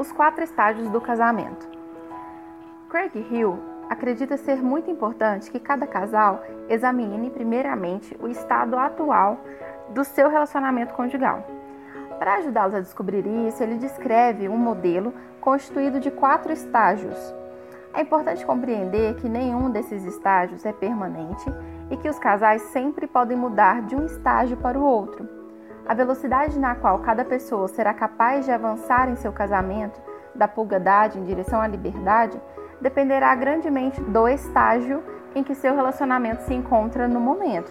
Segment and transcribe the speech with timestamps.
[0.00, 1.68] os quatro estágios do casamento.
[2.88, 9.38] Craig Hill acredita ser muito importante que cada casal examine primeiramente o estado atual
[9.90, 11.46] do seu relacionamento conjugal.
[12.18, 17.34] Para ajudá-los a descobrir isso, ele descreve um modelo constituído de quatro estágios.
[17.92, 21.44] É importante compreender que nenhum desses estágios é permanente
[21.90, 25.39] e que os casais sempre podem mudar de um estágio para o outro.
[25.86, 30.00] A velocidade na qual cada pessoa será capaz de avançar em seu casamento
[30.34, 32.40] da pulgadade em direção à liberdade
[32.80, 35.02] dependerá grandemente do estágio
[35.34, 37.70] em que seu relacionamento se encontra no momento.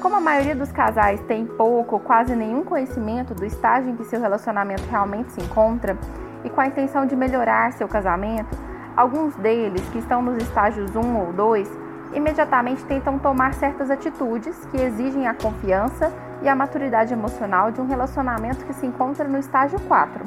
[0.00, 4.04] Como a maioria dos casais tem pouco ou quase nenhum conhecimento do estágio em que
[4.04, 5.96] seu relacionamento realmente se encontra
[6.44, 8.56] e com a intenção de melhorar seu casamento,
[8.96, 11.70] alguns deles, que estão nos estágios 1 ou 2,
[12.14, 17.86] imediatamente tentam tomar certas atitudes que exigem a confiança e a maturidade emocional de um
[17.86, 20.24] relacionamento que se encontra no estágio 4.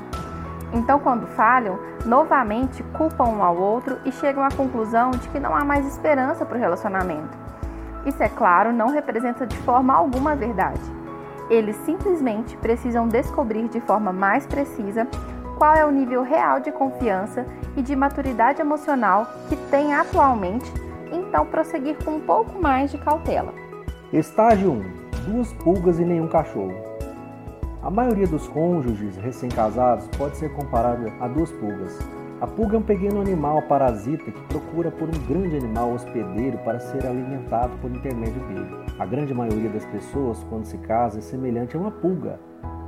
[0.73, 5.55] Então, quando falham, novamente culpam um ao outro e chegam à conclusão de que não
[5.55, 7.37] há mais esperança para o relacionamento.
[8.05, 10.81] Isso, é claro, não representa de forma alguma a verdade.
[11.49, 15.07] Eles simplesmente precisam descobrir de forma mais precisa
[15.57, 17.45] qual é o nível real de confiança
[17.75, 20.71] e de maturidade emocional que têm atualmente
[21.11, 23.53] então prosseguir com um pouco mais de cautela.
[24.11, 26.75] Estágio 1: Duas pulgas e nenhum cachorro.
[27.81, 31.97] A maioria dos cônjuges recém-casados pode ser comparada a duas pulgas.
[32.39, 36.79] A pulga é um pequeno animal parasita que procura por um grande animal hospedeiro para
[36.79, 38.85] ser alimentado por intermédio dele.
[38.99, 42.39] A grande maioria das pessoas, quando se casa, é semelhante a uma pulga,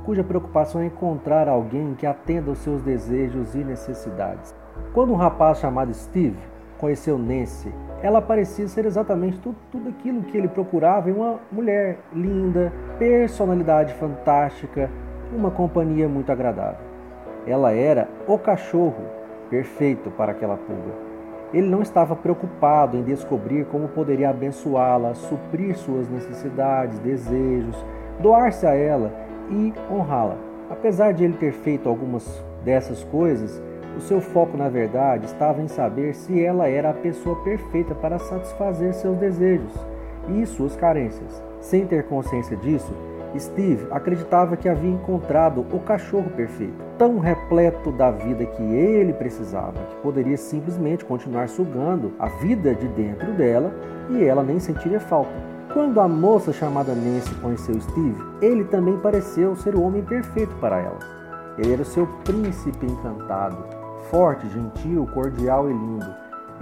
[0.04, 4.54] cuja preocupação é encontrar alguém que atenda aos seus desejos e necessidades.
[4.94, 6.38] Quando um rapaz chamado Steve
[6.78, 11.98] conheceu Nancy, ela parecia ser exatamente tudo, tudo aquilo que ele procurava em uma mulher
[12.12, 14.88] linda, personalidade fantástica,
[15.36, 16.86] uma companhia muito agradável.
[17.46, 19.04] Ela era o cachorro
[19.50, 21.08] perfeito para aquela pulga.
[21.52, 27.76] Ele não estava preocupado em descobrir como poderia abençoá-la, suprir suas necessidades, desejos,
[28.20, 29.12] doar-se a ela
[29.50, 30.36] e honrá-la.
[30.70, 33.62] Apesar de ele ter feito algumas dessas coisas,
[33.96, 38.18] o seu foco, na verdade, estava em saber se ela era a pessoa perfeita para
[38.18, 39.72] satisfazer seus desejos
[40.28, 41.42] e suas carências.
[41.60, 42.92] Sem ter consciência disso,
[43.36, 49.78] Steve acreditava que havia encontrado o cachorro perfeito, tão repleto da vida que ele precisava,
[49.90, 53.72] que poderia simplesmente continuar sugando a vida de dentro dela
[54.10, 55.30] e ela nem sentiria falta.
[55.72, 60.78] Quando a moça chamada Nancy conheceu Steve, ele também pareceu ser o homem perfeito para
[60.78, 60.98] ela.
[61.58, 63.58] Ele era o seu príncipe encantado,
[64.10, 66.14] forte, gentil, cordial e lindo.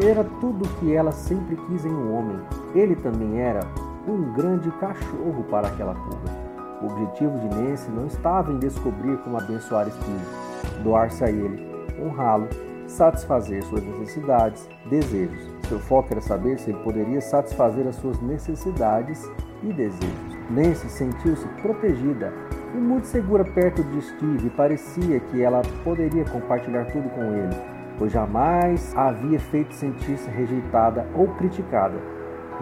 [0.02, 2.38] Era tudo o que ela sempre quis em um homem.
[2.74, 3.60] Ele também era
[4.06, 6.46] um grande cachorro para aquela pulga.
[6.82, 11.66] O objetivo de Nancy não estava em descobrir como abençoar Steve, doar-se a ele,
[11.98, 12.46] honrá-lo,
[12.86, 15.50] satisfazer suas necessidades, desejos.
[15.68, 19.28] Seu foco era saber se ele poderia satisfazer as suas necessidades
[19.62, 20.36] e desejos.
[20.50, 22.32] Nancy sentiu-se protegida
[22.76, 27.56] e muito segura perto de Steve, parecia que ela poderia compartilhar tudo com ele,
[27.98, 31.96] pois jamais a havia feito sentir-se rejeitada ou criticada.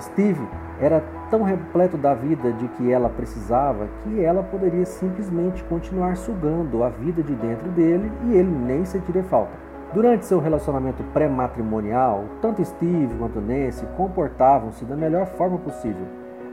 [0.00, 0.46] Steve
[0.80, 6.82] era tão repleto da vida de que ela precisava que ela poderia simplesmente continuar sugando
[6.82, 9.52] a vida de dentro dele e ele nem sentiria falta.
[9.92, 16.06] Durante seu relacionamento pré-matrimonial, tanto Steve quanto Nancy comportavam-se da melhor forma possível,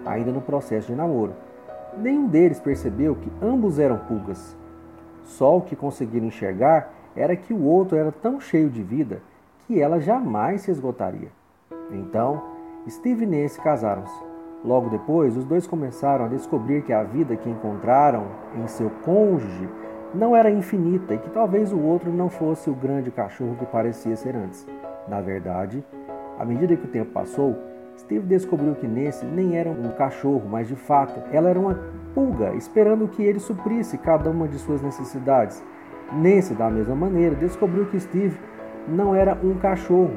[0.05, 1.33] ainda no processo de namoro.
[1.97, 4.55] Nenhum deles percebeu que ambos eram pulgas.
[5.23, 9.21] Só o que conseguiram enxergar era que o outro era tão cheio de vida
[9.67, 11.29] que ela jamais se esgotaria.
[11.91, 12.41] Então,
[12.89, 14.23] Steve e Nancy casaram-se.
[14.63, 19.67] Logo depois, os dois começaram a descobrir que a vida que encontraram em seu cônjuge
[20.13, 24.15] não era infinita e que talvez o outro não fosse o grande cachorro que parecia
[24.15, 24.67] ser antes.
[25.07, 25.83] Na verdade,
[26.37, 27.55] à medida que o tempo passou,
[28.01, 31.79] Steve descobriu que Nancy nem era um cachorro, mas de fato ela era uma
[32.15, 35.63] pulga, esperando que ele suprisse cada uma de suas necessidades.
[36.11, 38.37] Nancy, da mesma maneira, descobriu que Steve
[38.87, 40.15] não era um cachorro,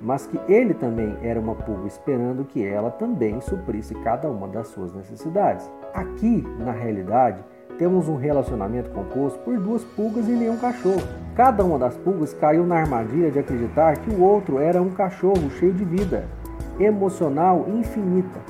[0.00, 4.68] mas que ele também era uma pulga, esperando que ela também suprisse cada uma das
[4.68, 5.70] suas necessidades.
[5.92, 7.44] Aqui, na realidade,
[7.78, 11.02] temos um relacionamento composto por duas pulgas e nenhum cachorro.
[11.36, 15.50] Cada uma das pulgas caiu na armadilha de acreditar que o outro era um cachorro
[15.50, 16.37] cheio de vida
[16.78, 18.40] emocional infinita.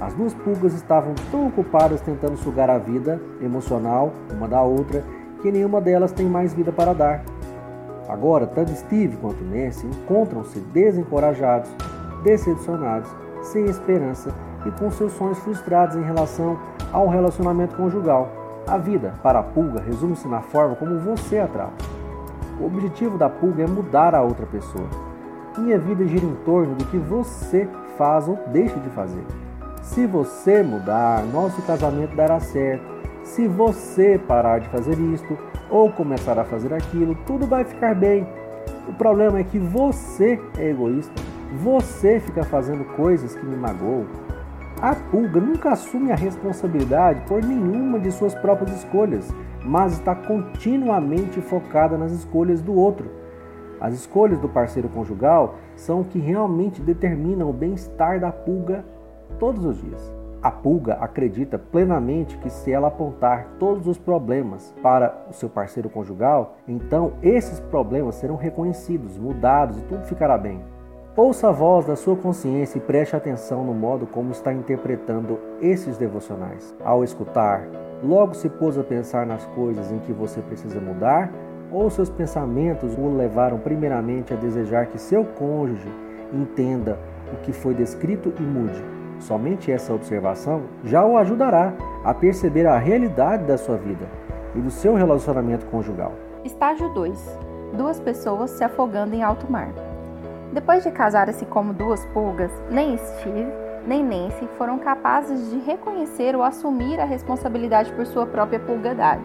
[0.00, 5.04] As duas pulgas estavam tão ocupadas tentando sugar a vida emocional uma da outra
[5.42, 7.22] que nenhuma delas tem mais vida para dar.
[8.08, 11.70] Agora, tanto Steve quanto Nancy encontram-se desencorajados,
[12.24, 13.08] decepcionados,
[13.42, 14.34] sem esperança
[14.66, 16.58] e com seus sonhos frustrados em relação
[16.92, 18.28] ao relacionamento conjugal.
[18.66, 21.84] A vida para a pulga resume-se na forma como você a trata.
[22.60, 25.09] O objetivo da pulga é mudar a outra pessoa.
[25.58, 27.68] Minha vida gira em torno do que você
[27.98, 29.24] faz ou deixa de fazer.
[29.82, 32.84] Se você mudar, nosso casamento dará certo.
[33.24, 35.36] Se você parar de fazer isto
[35.68, 38.26] ou começar a fazer aquilo, tudo vai ficar bem.
[38.88, 41.12] O problema é que você é egoísta.
[41.62, 44.06] Você fica fazendo coisas que me magoam.
[44.80, 49.28] A pulga nunca assume a responsabilidade por nenhuma de suas próprias escolhas,
[49.64, 53.19] mas está continuamente focada nas escolhas do outro.
[53.80, 58.84] As escolhas do parceiro conjugal são o que realmente determinam o bem-estar da pulga
[59.38, 60.12] todos os dias.
[60.42, 65.90] A pulga acredita plenamente que se ela apontar todos os problemas para o seu parceiro
[65.90, 70.60] conjugal, então esses problemas serão reconhecidos, mudados e tudo ficará bem.
[71.16, 75.98] Ouça a voz da sua consciência e preste atenção no modo como está interpretando esses
[75.98, 76.74] devocionais.
[76.82, 77.66] Ao escutar,
[78.02, 81.30] logo se pôs a pensar nas coisas em que você precisa mudar
[81.70, 85.88] ou seus pensamentos o levaram primeiramente a desejar que seu cônjuge
[86.32, 86.98] entenda
[87.32, 88.82] o que foi descrito e mude.
[89.18, 91.72] Somente essa observação já o ajudará
[92.04, 94.06] a perceber a realidade da sua vida
[94.54, 96.12] e do seu relacionamento conjugal.
[96.44, 97.38] Estágio 2:
[97.74, 99.68] Duas pessoas se afogando em alto mar.
[100.52, 103.46] Depois de casar-se como duas pulgas, nem Steve
[103.86, 109.24] nem Nancy foram capazes de reconhecer ou assumir a responsabilidade por sua própria pulgadade.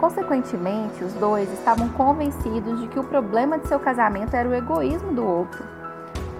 [0.00, 5.12] Consequentemente, os dois estavam convencidos de que o problema de seu casamento era o egoísmo
[5.12, 5.64] do outro.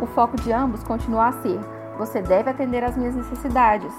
[0.00, 1.58] O foco de ambos continuou a ser:
[1.98, 3.92] você deve atender às minhas necessidades.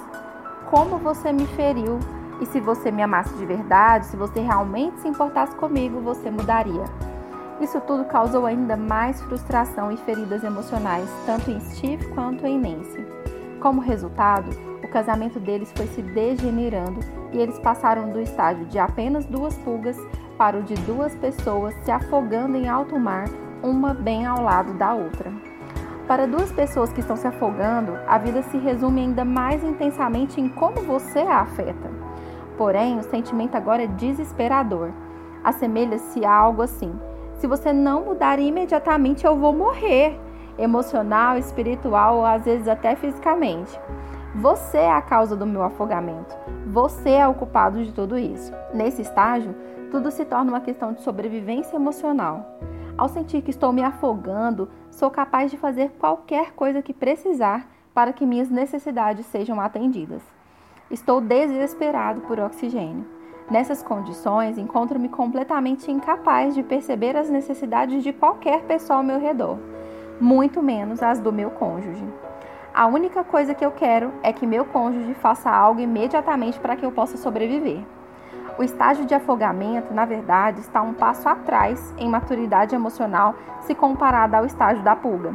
[0.69, 1.99] Como você me feriu
[2.39, 6.85] e se você me amasse de verdade, se você realmente se importasse comigo, você mudaria.
[7.59, 13.05] Isso tudo causou ainda mais frustração e feridas emocionais, tanto em Steve quanto em Nancy.
[13.59, 14.49] Como resultado,
[14.89, 16.99] casamento deles foi se degenerando
[17.31, 19.97] e eles passaram do estágio de apenas duas pulgas
[20.37, 23.25] para o de duas pessoas se afogando em alto mar,
[23.61, 25.31] uma bem ao lado da outra.
[26.07, 30.49] Para duas pessoas que estão se afogando, a vida se resume ainda mais intensamente em
[30.49, 31.91] como você a afeta.
[32.57, 34.91] Porém, o sentimento agora é desesperador.
[35.43, 36.91] Assemelha-se a algo assim:
[37.35, 40.19] se você não mudar imediatamente, eu vou morrer,
[40.57, 43.79] emocional, espiritual ou às vezes até fisicamente.
[44.35, 46.37] Você é a causa do meu afogamento.
[46.67, 48.53] Você é o culpado de tudo isso.
[48.71, 49.55] Nesse estágio,
[49.89, 52.45] tudo se torna uma questão de sobrevivência emocional.
[52.95, 58.13] Ao sentir que estou me afogando, sou capaz de fazer qualquer coisa que precisar para
[58.13, 60.21] que minhas necessidades sejam atendidas.
[60.91, 63.07] Estou desesperado por oxigênio.
[63.49, 69.57] Nessas condições, encontro-me completamente incapaz de perceber as necessidades de qualquer pessoa ao meu redor,
[70.21, 72.05] muito menos as do meu cônjuge.
[72.73, 76.85] A única coisa que eu quero é que meu cônjuge faça algo imediatamente para que
[76.85, 77.83] eu possa sobreviver.
[78.57, 84.35] O estágio de afogamento, na verdade, está um passo atrás em maturidade emocional se comparado
[84.35, 85.33] ao estágio da pulga.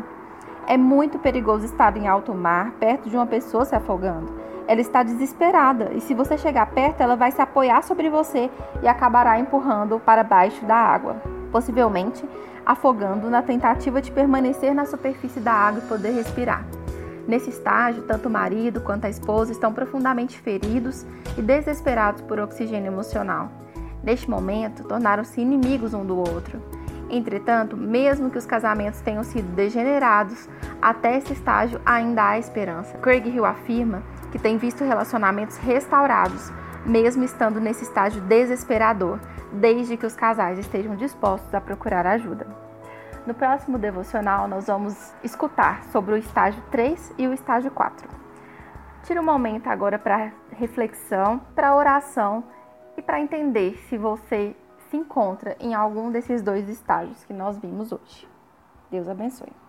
[0.67, 4.33] É muito perigoso estar em alto mar, perto de uma pessoa se afogando.
[4.67, 8.51] Ela está desesperada e se você chegar perto, ela vai se apoiar sobre você
[8.83, 11.17] e acabará empurrando para baixo da água,
[11.51, 12.27] possivelmente
[12.65, 16.65] afogando na tentativa de permanecer na superfície da água e poder respirar.
[17.27, 21.07] Nesse estágio, tanto o marido quanto a esposa estão profundamente feridos
[21.39, 23.51] e desesperados por oxigênio emocional.
[24.03, 26.61] Neste momento, tornaram-se inimigos um do outro.
[27.09, 30.49] Entretanto, mesmo que os casamentos tenham sido degenerados,
[30.83, 32.99] até esse estágio ainda há esperança.
[32.99, 36.53] Craig Hill afirma que tem visto relacionamentos restaurados,
[36.85, 39.19] mesmo estando nesse estágio desesperador,
[39.53, 42.64] desde que os casais estejam dispostos a procurar ajuda.
[43.27, 48.07] No próximo devocional, nós vamos escutar sobre o estágio 3 e o estágio 4.
[49.03, 52.45] Tire um momento agora para reflexão, para oração
[52.99, 54.55] e para entender se você
[54.91, 58.29] se encontra em algum desses dois estágios que nós vimos hoje.
[58.91, 59.64] Deus abençoe.